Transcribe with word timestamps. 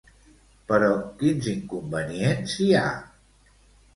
Però 0.71 0.87
quins 1.19 1.49
inconvenients 1.51 2.55
hi 2.65 2.71
ha? 2.79 2.87